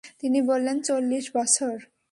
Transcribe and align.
তিনি 0.19 0.39
বললেন, 0.41 0.77
চল্লিশ 0.81 1.25
বছর। 1.37 1.75